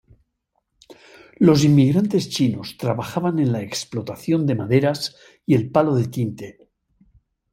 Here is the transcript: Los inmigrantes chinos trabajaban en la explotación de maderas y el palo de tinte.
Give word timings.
Los 1.37 1.63
inmigrantes 1.63 2.27
chinos 2.27 2.75
trabajaban 2.77 3.37
en 3.37 3.51
la 3.51 3.61
explotación 3.61 4.47
de 4.47 4.55
maderas 4.55 5.15
y 5.45 5.53
el 5.53 5.69
palo 5.69 5.93
de 5.93 6.07
tinte. 6.07 6.57